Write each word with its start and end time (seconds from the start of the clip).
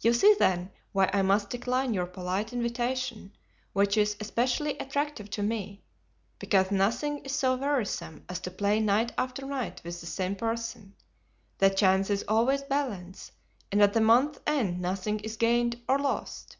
"You 0.00 0.14
see, 0.14 0.34
then, 0.38 0.70
why 0.92 1.10
I 1.12 1.20
must 1.20 1.50
decline 1.50 1.92
your 1.92 2.06
polite 2.06 2.54
invitation, 2.54 3.36
which 3.74 3.98
is 3.98 4.16
especially 4.18 4.78
attractive 4.78 5.28
to 5.32 5.42
me, 5.42 5.82
because 6.38 6.70
nothing 6.70 7.18
is 7.18 7.32
so 7.34 7.54
wearisome 7.54 8.24
as 8.30 8.40
to 8.40 8.50
play 8.50 8.80
night 8.80 9.12
after 9.18 9.44
night 9.44 9.82
with 9.84 10.00
the 10.00 10.06
same 10.06 10.36
person; 10.36 10.94
the 11.58 11.68
chances 11.68 12.24
always 12.28 12.62
balance 12.62 13.30
and 13.70 13.82
at 13.82 13.92
the 13.92 14.00
month's 14.00 14.40
end 14.46 14.80
nothing 14.80 15.20
is 15.20 15.36
gained 15.36 15.82
or 15.86 15.98
lost." 15.98 16.56